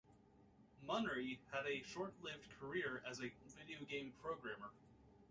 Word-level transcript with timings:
Munnery 0.83 1.37
had 1.51 1.67
a 1.67 1.83
short 1.83 2.15
lived 2.23 2.47
career 2.59 3.03
as 3.07 3.19
a 3.19 3.31
video 3.55 3.85
game 3.87 4.13
programmer. 4.19 4.71